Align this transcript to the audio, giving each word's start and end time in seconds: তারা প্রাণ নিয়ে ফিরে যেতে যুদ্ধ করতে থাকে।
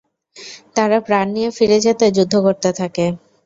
তারা 0.75 0.97
প্রাণ 1.07 1.25
নিয়ে 1.35 1.49
ফিরে 1.57 1.77
যেতে 1.85 2.05
যুদ্ধ 2.17 2.33
করতে 2.45 2.69
থাকে। 2.79 3.05